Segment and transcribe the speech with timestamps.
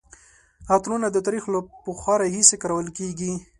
[0.75, 3.33] عطرونه د تاریخ له پخوا راهیسې کارول کیږي.